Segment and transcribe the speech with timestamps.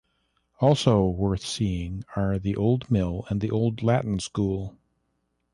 [0.59, 4.75] Also worth seeing are the old mill and the old Latin school.